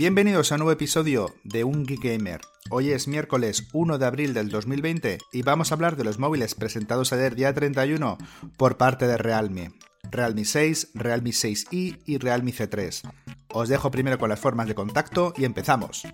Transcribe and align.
Bienvenidos 0.00 0.50
a 0.50 0.54
un 0.54 0.60
nuevo 0.60 0.72
episodio 0.72 1.34
de 1.44 1.62
Un 1.62 1.84
Geek 1.84 2.02
Gamer. 2.02 2.40
Hoy 2.70 2.90
es 2.90 3.06
miércoles 3.06 3.68
1 3.74 3.98
de 3.98 4.06
abril 4.06 4.32
del 4.32 4.48
2020 4.48 5.18
y 5.30 5.42
vamos 5.42 5.70
a 5.70 5.74
hablar 5.74 5.96
de 5.96 6.04
los 6.04 6.18
móviles 6.18 6.54
presentados 6.54 7.12
ayer 7.12 7.34
día 7.34 7.52
31 7.52 8.16
por 8.56 8.78
parte 8.78 9.06
de 9.06 9.18
Realme. 9.18 9.72
Realme 10.10 10.46
6, 10.46 10.92
Realme 10.94 11.32
6i 11.32 12.00
y 12.06 12.16
Realme 12.16 12.50
C3. 12.50 13.02
Os 13.52 13.68
dejo 13.68 13.90
primero 13.90 14.18
con 14.18 14.30
las 14.30 14.40
formas 14.40 14.68
de 14.68 14.74
contacto 14.74 15.34
y 15.36 15.44
empezamos. 15.44 16.04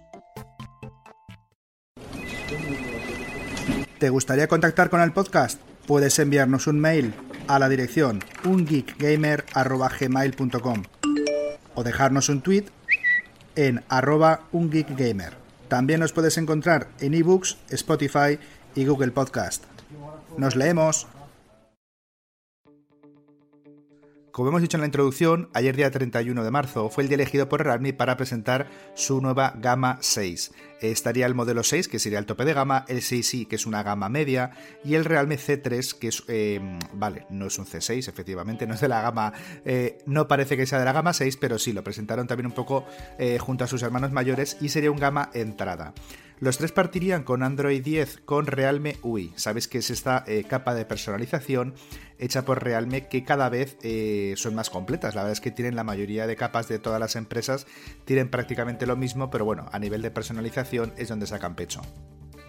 ¿Te 4.00 4.10
gustaría 4.10 4.48
contactar 4.48 4.91
con 4.91 5.00
el 5.00 5.12
podcast? 5.12 5.60
Puedes 5.86 6.18
enviarnos 6.18 6.66
un 6.66 6.80
mail 6.80 7.14
a 7.46 7.60
la 7.60 7.68
dirección 7.68 8.18
ungeekgamer.gmail.com 8.44 10.82
o 11.77 11.84
dejarnos 11.84 12.28
un 12.30 12.41
tweet 12.41 12.64
en 13.56 13.83
arroba 13.88 14.42
ungeekgamer. 14.52 15.34
También 15.69 16.01
nos 16.01 16.12
puedes 16.12 16.38
encontrar 16.38 16.89
en 17.00 17.14
ebooks, 17.14 17.56
Spotify 17.70 18.39
y 18.75 18.84
Google 18.86 19.11
Podcast. 19.11 19.64
¡Nos 20.36 20.55
leemos! 20.55 21.08
Como 24.37 24.51
hemos 24.51 24.61
dicho 24.61 24.77
en 24.77 24.83
la 24.83 24.87
introducción, 24.87 25.48
ayer 25.55 25.75
día 25.75 25.91
31 25.91 26.45
de 26.45 26.51
marzo 26.51 26.91
fue 26.91 27.03
el 27.03 27.09
día 27.09 27.15
elegido 27.15 27.48
por 27.48 27.65
Realme 27.65 27.95
para 27.95 28.19
presentar 28.19 28.69
su 28.92 29.23
nueva 29.23 29.55
gama 29.56 29.97
6. 30.03 30.53
Estaría 30.83 31.25
el 31.25 31.34
modelo 31.34 31.62
6, 31.62 31.89
que 31.89 31.98
sería 31.98 32.19
el 32.19 32.27
tope 32.27 32.45
de 32.45 32.53
gama, 32.53 32.84
el 32.87 32.98
6i, 32.98 33.48
que 33.48 33.57
es 33.57 33.64
una 33.64 33.83
gama 33.83 34.11
media, 34.11 34.51
y 34.84 34.95
el 34.95 35.07
Realme 35.07 35.39
C3, 35.39 35.98
que 35.98 36.09
es, 36.09 36.23
eh, 36.29 36.61
vale, 36.92 37.25
no 37.31 37.47
es 37.47 37.59
un 37.59 37.64
C6, 37.64 38.09
efectivamente, 38.09 38.67
no 38.67 38.75
es 38.75 38.83
de 38.83 38.89
la 38.89 39.01
gama, 39.01 39.33
eh, 39.64 39.97
no 40.05 40.29
parece 40.29 40.59
que 40.59 40.67
sea 40.67 40.81
de 40.81 40.84
la 40.84 40.92
gama 40.92 41.14
6, 41.14 41.39
pero 41.39 41.59
sí, 41.59 41.73
lo 41.73 41.83
presentaron 41.83 42.27
también 42.27 42.48
un 42.48 42.53
poco 42.53 42.84
eh, 43.19 43.39
junto 43.39 43.64
a 43.64 43.67
sus 43.67 43.83
hermanos 43.83 44.12
mayores 44.12 44.59
y 44.61 44.69
sería 44.69 44.91
un 44.91 44.98
gama 44.98 45.31
entrada. 45.33 45.95
Los 46.39 46.59
tres 46.59 46.70
partirían 46.70 47.23
con 47.23 47.42
Android 47.42 47.83
10 47.83 48.20
con 48.27 48.47
Realme 48.47 48.98
UI. 49.03 49.33
Sabéis 49.37 49.69
que 49.69 49.79
es 49.79 49.89
esta 49.89 50.23
eh, 50.27 50.45
capa 50.45 50.75
de 50.75 50.84
personalización 50.84 51.75
hecha 52.19 52.45
por 52.45 52.62
Realme 52.62 53.09
que 53.09 53.25
cada 53.25 53.48
vez 53.48 53.79
eh, 53.83 54.34
son 54.37 54.55
más 54.55 54.69
completas. 54.69 55.14
La 55.14 55.23
verdad 55.23 55.33
es 55.33 55.41
que 55.41 55.51
tienen 55.51 55.77
la 55.77 55.84
mayoría 55.84 56.27
de 56.27 56.37
capas 56.37 56.69
de 56.69 56.79
todas 56.79 57.01
las 57.01 57.17
empresas, 57.17 57.67
tienen 58.05 58.29
prácticamente 58.29 58.87
lo 58.87 58.97
mismo, 58.97 59.31
pero 59.31 59.47
bueno, 59.47 59.67
a 59.73 59.79
nivel 59.79 60.03
de 60.03 60.11
personalización 60.11 60.92
es 60.98 61.09
donde 61.09 61.27
sacan 61.27 61.57
pecho. 61.57 61.81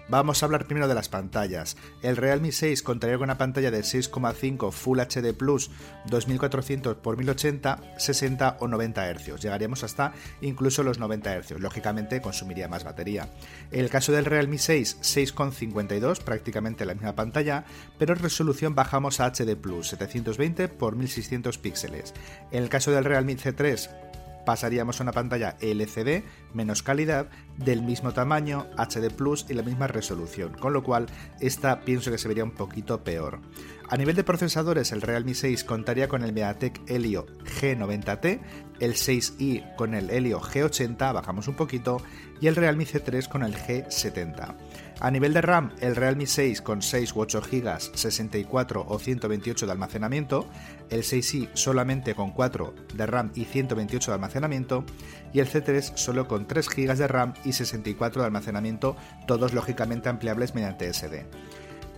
Vamos 0.10 0.42
a 0.42 0.46
hablar 0.46 0.68
primero 0.68 0.88
de 0.88 0.96
las 0.96 1.10
pantallas. 1.10 1.76
El 2.02 2.16
Realme 2.16 2.54
6 2.54 2.82
contaría 2.82 3.18
con 3.18 3.26
una 3.26 3.38
pantalla 3.38 3.72
de 3.72 3.82
6,5 3.82 4.72
Full 4.72 5.00
HD 5.00 5.34
Plus 5.34 5.70
2400 6.06 6.98
x 6.98 7.18
1080, 7.18 7.80
60 7.98 8.58
o 8.62 8.68
90 8.70 9.14
Hz. 9.14 9.42
Llegaríamos 9.42 9.84
hasta 9.84 10.14
incluso 10.40 10.84
los 10.84 10.98
90 10.98 11.42
Hz. 11.42 11.60
Lógicamente 11.60 12.22
consumiría 12.22 12.70
más 12.70 12.86
batería. 12.86 13.30
El 13.70 13.90
caso 13.90 14.14
del 14.14 14.24
Realme 14.24 14.60
6, 14.60 15.00
6,52, 15.02 16.22
prácticamente 16.24 16.86
la 16.86 16.94
misma 16.94 17.16
pantalla, 17.16 17.66
pero 18.00 18.14
en 18.14 18.20
resolución 18.20 18.76
bajamos 18.76 19.20
a 19.20 19.30
HD 19.30 19.58
Plus 19.58 19.90
720 19.90 20.64
x 20.64 20.94
1600 20.94 21.58
píxeles. 21.58 22.14
En 22.52 22.64
el 22.64 22.70
caso 22.70 22.92
del 22.92 23.04
Realme 23.04 23.36
C3, 23.36 24.07
pasaríamos 24.48 24.98
a 24.98 25.04
una 25.04 25.12
pantalla 25.12 25.58
LCD, 25.60 26.24
menos 26.54 26.82
calidad, 26.82 27.28
del 27.58 27.82
mismo 27.82 28.14
tamaño, 28.14 28.66
HD 28.78 29.12
Plus 29.14 29.46
y 29.50 29.54
la 29.54 29.62
misma 29.62 29.88
resolución, 29.88 30.54
con 30.54 30.72
lo 30.72 30.84
cual 30.84 31.08
esta 31.42 31.82
pienso 31.82 32.12
que 32.12 32.18
se 32.18 32.30
vería 32.30 32.46
un 32.46 32.52
poquito 32.52 33.04
peor. 33.04 33.42
A 33.90 33.98
nivel 33.98 34.16
de 34.16 34.24
procesadores, 34.24 34.94
el 34.94 35.02
Realme 35.02 35.34
6 35.34 35.66
contaría 35.66 36.08
con 36.08 36.24
el 36.24 36.32
MediaTek 36.32 36.80
Helio 36.90 37.28
G90T, 37.60 38.40
el 38.80 38.94
6i 38.94 39.76
con 39.76 39.94
el 39.94 40.10
Helio 40.10 40.40
G80, 40.40 41.14
bajamos 41.14 41.50
un 41.50 41.56
poquito, 41.56 42.02
y 42.40 42.48
el 42.48 42.56
Realme 42.56 42.86
C3 42.86 43.28
con 43.28 43.44
el 43.44 43.54
G70. 43.54 44.56
A 45.00 45.12
nivel 45.12 45.32
de 45.32 45.42
RAM, 45.42 45.74
el 45.80 45.96
Realme 45.96 46.26
6 46.26 46.64
con 46.64 46.82
6 46.82 47.16
u 47.16 47.20
8 47.20 47.42
GB, 47.42 47.80
64 47.94 48.86
o 48.88 48.98
128 48.98 49.68
de 49.68 49.72
almacenamiento, 49.72 50.48
el 50.90 51.04
6i 51.04 51.50
solamente 51.54 52.16
con 52.16 52.32
4 52.32 52.74
de 52.96 53.06
RAM 53.06 53.32
y 53.36 53.46
128 53.46 54.10
de 54.10 54.16
almacenamiento, 54.16 54.86
y 55.34 55.40
el 55.40 55.48
C3 55.48 55.96
solo 55.96 56.28
con 56.28 56.48
3 56.48 56.68
GB 56.68 56.96
de 56.96 57.08
RAM 57.08 57.34
y 57.46 57.54
64 57.54 58.22
de 58.22 58.26
almacenamiento, 58.26 58.96
todos 59.28 59.54
lógicamente 59.54 60.10
ampliables 60.10 60.56
mediante 60.56 60.92
SD. 60.92 61.28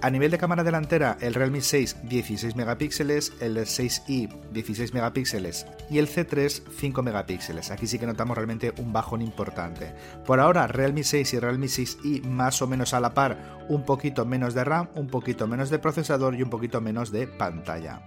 A 0.02 0.10
nivel 0.10 0.32
de 0.32 0.38
cámara 0.38 0.64
delantera, 0.64 1.18
el 1.20 1.34
Realme 1.34 1.60
6 1.60 1.98
16 2.04 2.56
megapíxeles, 2.56 3.34
el 3.42 3.58
6i 3.58 4.30
16 4.54 4.94
megapíxeles 4.94 5.66
y 5.90 5.98
el 5.98 6.08
C3 6.08 6.64
5 6.72 7.04
megapíxeles. 7.04 7.70
Aquí 7.70 7.86
sí 7.86 8.00
que 8.00 8.06
notamos 8.06 8.38
realmente 8.38 8.74
un 8.78 8.94
bajón 8.94 9.22
importante. 9.22 9.94
Por 10.26 10.40
ahora, 10.40 10.68
Realme 10.68 11.04
6 11.04 11.34
y 11.34 11.40
Realme 11.40 11.66
6i 11.66 12.24
más 12.24 12.62
o 12.62 12.68
menos 12.68 12.94
a 12.94 13.02
la 13.02 13.14
par, 13.14 13.66
un 13.68 13.84
poquito 13.84 14.26
menos 14.26 14.54
de 14.54 14.64
RAM, 14.64 14.88
un 14.96 15.08
poquito 15.08 15.48
menos 15.48 15.70
de 15.70 15.80
procesador 15.80 16.34
y 16.36 16.44
un 16.44 16.50
poquito 16.50 16.80
menos 16.80 17.12
de 17.12 17.28
pantalla. 17.28 18.02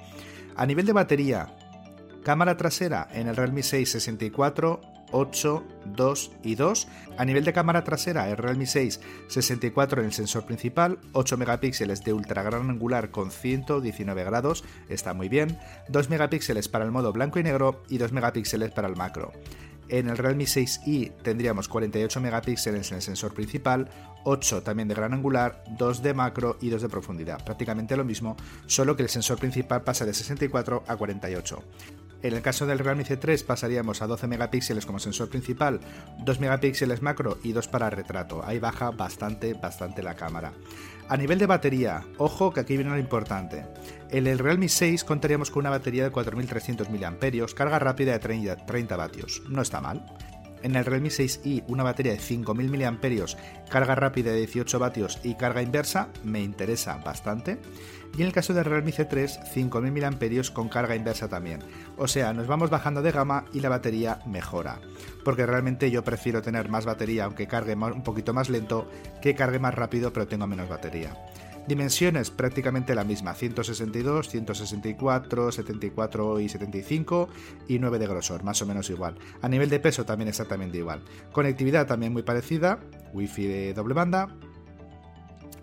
A 0.57 0.65
nivel 0.65 0.87
de 0.87 0.95
batería, 0.95 1.55
cámara 2.25 2.57
trasera 2.57 3.07
en 3.13 3.29
el 3.29 3.37
Realme 3.37 3.63
6 3.63 3.91
64 3.91 4.81
8, 5.13 5.65
2 5.97 6.33
y 6.43 6.55
2. 6.57 6.89
A 7.17 7.25
nivel 7.25 7.45
de 7.45 7.53
cámara 7.53 7.85
trasera, 7.85 8.29
el 8.29 8.37
Realme 8.37 8.67
6 8.67 9.01
64 9.29 10.01
en 10.01 10.07
el 10.07 10.13
sensor 10.13 10.45
principal, 10.45 10.99
8 11.13 11.37
megapíxeles 11.37 12.03
de 12.03 12.13
ultra 12.13 12.43
gran 12.43 12.69
angular 12.69 13.11
con 13.11 13.31
119 13.31 14.25
grados, 14.25 14.65
está 14.89 15.15
muy 15.15 15.29
bien, 15.29 15.59
2 15.89 16.11
megapíxeles 16.11 16.69
para 16.69 16.85
el 16.85 16.91
modo 16.91 17.13
blanco 17.13 17.39
y 17.39 17.43
negro 17.43 17.83
y 17.89 17.99
2 17.99 18.13
megapíxeles 18.13 18.71
para 18.73 18.89
el 18.89 18.97
macro. 18.97 19.33
En 19.89 20.09
el 20.09 20.17
Realme 20.17 20.45
6i 20.45 21.13
tendríamos 21.23 21.69
48 21.69 22.21
megapíxeles 22.21 22.91
en 22.91 22.97
el 22.97 23.03
sensor 23.03 23.35
principal, 23.35 23.91
8 24.25 24.63
también 24.63 24.89
de 24.89 24.95
gran 24.95 25.13
angular, 25.13 25.65
2 25.79 26.03
de 26.03 26.15
macro 26.15 26.57
y 26.61 26.71
2 26.71 26.83
de 26.83 26.89
profundidad. 26.89 27.45
Prácticamente 27.45 27.97
lo 27.97 28.05
mismo, 28.05 28.37
solo 28.67 28.97
que 28.97 29.03
el 29.03 29.09
sensor 29.09 29.39
principal 29.39 29.83
pasa 29.83 30.07
de 30.07 30.15
64 30.15 30.85
a 30.87 30.97
48. 30.97 31.63
En 32.23 32.35
el 32.35 32.43
caso 32.43 32.67
del 32.67 32.79
Realme 32.79 33.05
C3 33.05 33.45
pasaríamos 33.45 34.01
a 34.01 34.07
12 34.07 34.29
megapíxeles 34.29 34.87
como 34.87 34.99
sensor 35.01 35.29
principal, 35.29 35.81
2 36.19 36.41
megapíxeles 36.41 37.03
macro 37.03 37.39
y 37.43 37.53
2 37.53 37.67
para 37.69 37.91
retrato. 37.91 38.45
Ahí 38.45 38.59
baja 38.59 38.91
bastante, 38.91 39.55
bastante 39.55 40.03
la 40.03 40.15
cámara. 40.15 40.53
A 41.09 41.17
nivel 41.17 41.39
de 41.39 41.47
batería, 41.47 42.05
ojo 42.19 42.53
que 42.53 42.61
aquí 42.61 42.77
viene 42.77 42.93
lo 42.93 42.99
importante. 42.99 43.67
En 44.11 44.27
el 44.27 44.39
Realme 44.39 44.69
6 44.69 45.05
contaríamos 45.05 45.51
con 45.51 45.61
una 45.61 45.71
batería 45.71 46.05
de 46.05 46.11
4300 46.11 46.89
mAh, 46.91 47.47
carga 47.55 47.79
rápida 47.79 48.19
de 48.19 48.57
30 48.57 48.97
vatios. 48.97 49.43
No 49.49 49.63
está 49.63 49.81
mal. 49.81 50.07
En 50.63 50.77
el 50.77 50.85
Realme 50.85 51.09
6i 51.09 51.65
una 51.69 51.83
batería 51.83 52.13
de 52.13 52.19
5000 52.19 52.71
mAh, 52.71 52.99
carga 53.69 53.95
rápida 53.95 54.31
de 54.31 54.39
18 54.39 54.79
vatios 54.79 55.19
y 55.23 55.35
carga 55.35 55.63
inversa, 55.63 56.09
me 56.25 56.41
interesa 56.41 56.97
bastante. 56.99 57.59
Y 58.17 58.21
en 58.21 58.29
el 58.29 58.33
caso 58.33 58.55
del 58.55 58.65
Realme 58.65 58.93
C3, 58.93 59.45
5000 59.53 59.93
mAh 59.93 60.53
con 60.53 60.69
carga 60.69 60.95
inversa 60.95 61.29
también. 61.29 61.61
O 61.97 62.07
sea, 62.07 62.33
nos 62.33 62.47
vamos 62.47 62.71
bajando 62.71 63.03
de 63.03 63.13
gama 63.13 63.45
y 63.53 63.61
la 63.61 63.71
batería 63.71 64.21
mejora. 64.27 64.81
Porque 65.25 65.47
realmente 65.47 65.91
yo 65.91 66.05
prefiero 66.05 66.43
tener 66.43 66.69
más 66.69 66.85
batería 66.85 67.25
aunque 67.25 67.47
cargue 67.47 67.75
un 67.75 68.03
poquito 68.03 68.33
más 68.33 68.49
lento 68.51 68.89
que 69.21 69.35
cargue 69.35 69.59
más 69.59 69.75
rápido 69.75 70.13
pero 70.13 70.27
tengo 70.27 70.47
menos 70.47 70.69
batería. 70.69 71.17
Dimensiones 71.67 72.31
prácticamente 72.31 72.95
la 72.95 73.05
misma, 73.05 73.35
162, 73.35 74.29
164, 74.29 75.53
74 75.53 76.41
y 76.41 76.49
75 76.49 77.29
y 77.69 77.79
9 77.79 77.99
de 78.01 78.07
grosor, 78.09 78.43
más 78.43 78.61
o 78.63 78.67
menos 78.67 78.91
igual. 78.91 79.17
A 79.43 79.49
nivel 79.49 79.71
de 79.71 79.79
peso 79.79 80.05
también 80.05 80.29
exactamente 80.29 80.79
igual. 80.79 81.03
Conectividad 81.31 81.87
también 81.87 82.13
muy 82.13 82.23
parecida, 82.23 82.81
Wi-Fi 83.13 83.47
de 83.47 83.75
doble 83.75 83.95
banda, 83.95 84.29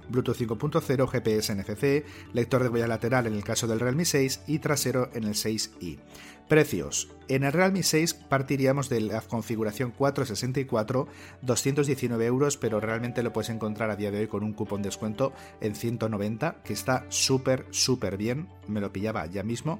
Bluetooth 0.09 0.37
5.0, 0.37 1.07
GPS 1.07 1.55
NFC, 1.55 2.05
lector 2.33 2.63
de 2.63 2.69
huella 2.69 2.87
lateral 2.87 3.27
en 3.27 3.33
el 3.33 3.43
caso 3.43 3.67
del 3.67 3.79
Realme 3.79 4.05
6 4.05 4.41
y 4.47 4.59
trasero 4.59 5.09
en 5.13 5.23
el 5.23 5.33
6i. 5.33 5.99
Precios. 6.47 7.09
En 7.27 7.43
el 7.43 7.53
Realme 7.53 7.83
6 7.83 8.15
partiríamos 8.15 8.89
de 8.89 9.01
la 9.01 9.21
configuración 9.21 9.91
464, 9.91 11.07
219 11.43 12.25
euros, 12.25 12.57
pero 12.57 12.79
realmente 12.79 13.21
lo 13.21 13.31
puedes 13.31 13.51
encontrar 13.51 13.91
a 13.91 13.95
día 13.95 14.09
de 14.09 14.21
hoy 14.21 14.27
con 14.27 14.43
un 14.43 14.53
cupón 14.53 14.81
de 14.81 14.87
descuento 14.87 15.31
en 15.61 15.75
190, 15.75 16.63
que 16.63 16.73
está 16.73 17.05
súper, 17.09 17.67
súper 17.69 18.17
bien, 18.17 18.47
me 18.67 18.81
lo 18.81 18.91
pillaba 18.91 19.27
ya 19.27 19.43
mismo. 19.43 19.79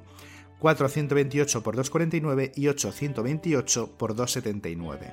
428 0.60 1.62
por 1.62 1.74
249 1.74 2.52
y 2.54 2.68
828 2.68 3.96
por 3.98 4.14
279. 4.14 5.12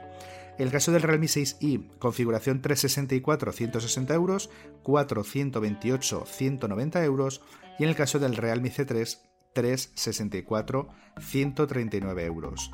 El 0.58 0.72
caso 0.72 0.92
del 0.92 1.04
Realme 1.04 1.28
6i, 1.28 1.98
configuración 2.00 2.62
364, 2.62 3.52
160 3.52 4.14
euros, 4.16 4.50
4, 4.82 5.24
128, 5.24 6.26
190 6.26 7.04
euros, 7.04 7.42
y 7.78 7.84
en 7.84 7.90
el 7.90 7.96
caso 7.96 8.18
del 8.18 8.36
Realme 8.36 8.72
C3, 8.72 9.20
364, 9.54 10.88
139 11.20 12.26
euros. 12.26 12.72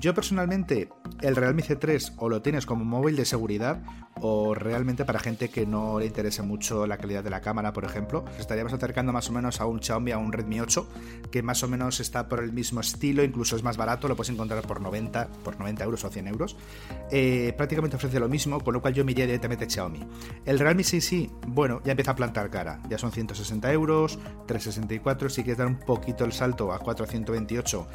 Yo 0.00 0.14
personalmente, 0.14 0.90
el 1.22 1.36
Realme 1.36 1.62
C3 1.62 2.14
o 2.18 2.28
lo 2.28 2.42
tienes 2.42 2.66
como 2.66 2.84
móvil 2.84 3.16
de 3.16 3.24
seguridad 3.24 3.82
o 4.20 4.54
realmente 4.54 5.04
para 5.04 5.18
gente 5.18 5.48
que 5.48 5.66
no 5.66 5.98
le 5.98 6.06
interese 6.06 6.42
mucho 6.42 6.86
la 6.86 6.96
calidad 6.96 7.24
de 7.24 7.30
la 7.30 7.40
cámara, 7.40 7.72
por 7.72 7.84
ejemplo. 7.84 8.24
Estaríamos 8.38 8.72
acercando 8.72 9.12
más 9.12 9.28
o 9.28 9.32
menos 9.32 9.60
a 9.60 9.66
un 9.66 9.82
Xiaomi, 9.82 10.12
a 10.12 10.18
un 10.18 10.32
Redmi 10.32 10.60
8, 10.60 10.88
que 11.30 11.42
más 11.42 11.62
o 11.62 11.68
menos 11.68 12.00
está 12.00 12.28
por 12.28 12.42
el 12.42 12.52
mismo 12.52 12.80
estilo, 12.80 13.22
incluso 13.22 13.56
es 13.56 13.62
más 13.62 13.76
barato, 13.76 14.08
lo 14.08 14.16
puedes 14.16 14.30
encontrar 14.30 14.66
por 14.66 14.80
90, 14.80 15.28
por 15.42 15.58
90 15.58 15.84
euros 15.84 16.04
o 16.04 16.10
100 16.10 16.28
euros. 16.28 16.56
Eh, 17.10 17.52
prácticamente 17.56 17.96
ofrece 17.96 18.20
lo 18.20 18.28
mismo, 18.28 18.60
con 18.60 18.74
lo 18.74 18.80
cual 18.80 18.94
yo 18.94 19.04
me 19.04 19.12
iría 19.12 19.26
directamente 19.26 19.68
Xiaomi. 19.68 20.00
El 20.44 20.58
Realme 20.58 20.82
6i, 20.82 21.30
bueno, 21.48 21.80
ya 21.84 21.92
empieza 21.92 22.12
a 22.12 22.16
plantar 22.16 22.50
cara, 22.50 22.80
ya 22.88 22.98
son 22.98 23.12
160 23.12 23.72
euros, 23.72 24.18
364, 24.46 25.28
si 25.28 25.42
quieres 25.42 25.58
dar 25.58 25.66
un 25.66 25.78
poquito 25.78 26.24
el 26.24 26.32
salto 26.32 26.72
a 26.72 26.78
428, 26.78 27.86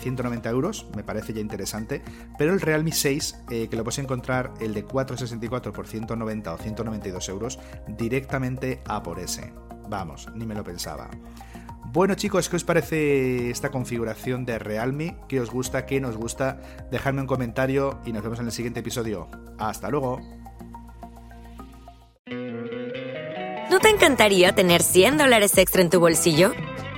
190 0.00 0.48
eh, 0.48 0.52
euros, 0.52 0.86
me 0.94 1.02
parece 1.02 1.32
ya 1.32 1.40
interesante, 1.42 2.02
pero 2.38 2.52
el 2.52 2.60
Realme 2.60 2.92
6, 2.92 3.44
eh, 3.50 3.68
que 3.68 3.76
lo 3.76 3.84
puedes 3.84 3.98
encontrar 3.98 4.54
el 4.60 4.72
de 4.74 4.84
464 4.84 5.72
por 5.72 5.86
190 5.86 6.54
o 6.54 6.58
192 6.58 7.28
euros, 7.28 7.58
directamente 7.88 8.80
a 8.86 9.02
por 9.02 9.18
ese. 9.18 9.52
Vamos, 9.88 10.28
ni 10.34 10.46
me 10.46 10.54
lo 10.54 10.64
pensaba. 10.64 11.10
Bueno 11.92 12.14
chicos, 12.14 12.48
¿qué 12.48 12.56
os 12.56 12.64
parece 12.64 13.50
esta 13.50 13.70
configuración 13.70 14.46
de 14.46 14.58
Realme? 14.58 15.18
¿Qué 15.28 15.40
os 15.40 15.50
gusta? 15.50 15.84
¿Qué 15.84 16.00
nos 16.00 16.16
gusta? 16.16 16.58
Dejadme 16.90 17.20
un 17.20 17.26
comentario 17.26 18.00
y 18.06 18.12
nos 18.12 18.22
vemos 18.22 18.38
en 18.38 18.46
el 18.46 18.52
siguiente 18.52 18.80
episodio. 18.80 19.28
Hasta 19.58 19.90
luego. 19.90 20.18
¿No 23.70 23.78
te 23.78 23.90
encantaría 23.90 24.54
tener 24.54 24.82
100 24.82 25.18
dólares 25.18 25.56
extra 25.58 25.82
en 25.82 25.90
tu 25.90 26.00
bolsillo? 26.00 26.52